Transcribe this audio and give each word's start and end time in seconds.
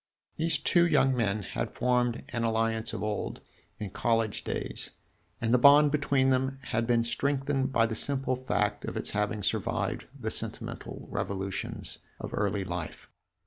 These 0.35 0.57
two 0.57 0.87
young 0.87 1.15
men 1.15 1.43
had 1.43 1.75
formed 1.75 2.23
an 2.29 2.43
alliance 2.43 2.91
of 2.91 3.03
old, 3.03 3.39
in 3.77 3.91
college 3.91 4.43
days, 4.43 4.89
and 5.39 5.53
the 5.53 5.59
bond 5.59 5.91
between 5.91 6.31
them 6.31 6.57
had 6.69 6.87
been 6.87 7.03
strengthened 7.03 7.71
by 7.71 7.85
the 7.85 7.93
simple 7.93 8.35
fact 8.35 8.83
of 8.83 8.97
its 8.97 9.11
having 9.11 9.43
survived 9.43 10.07
the 10.19 10.31
sentimental 10.31 11.07
revolutions 11.11 11.99
of 12.19 12.31
early 12.33 12.63
life. 12.63 13.11